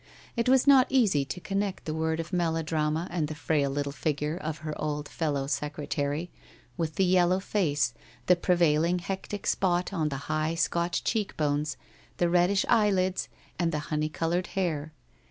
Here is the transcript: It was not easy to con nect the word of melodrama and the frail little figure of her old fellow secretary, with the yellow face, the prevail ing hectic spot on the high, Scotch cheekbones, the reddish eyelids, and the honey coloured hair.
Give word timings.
It 0.35 0.49
was 0.49 0.65
not 0.65 0.87
easy 0.89 1.23
to 1.25 1.39
con 1.39 1.59
nect 1.59 1.83
the 1.83 1.93
word 1.93 2.19
of 2.19 2.33
melodrama 2.33 3.07
and 3.11 3.27
the 3.27 3.35
frail 3.35 3.69
little 3.69 3.91
figure 3.91 4.35
of 4.35 4.57
her 4.65 4.73
old 4.81 5.07
fellow 5.07 5.45
secretary, 5.45 6.31
with 6.75 6.95
the 6.95 7.05
yellow 7.05 7.39
face, 7.39 7.93
the 8.25 8.35
prevail 8.35 8.83
ing 8.83 8.97
hectic 8.97 9.45
spot 9.45 9.93
on 9.93 10.09
the 10.09 10.17
high, 10.25 10.55
Scotch 10.55 11.03
cheekbones, 11.03 11.77
the 12.17 12.29
reddish 12.31 12.65
eyelids, 12.67 13.29
and 13.59 13.71
the 13.71 13.77
honey 13.93 14.09
coloured 14.09 14.47
hair. 14.57 14.91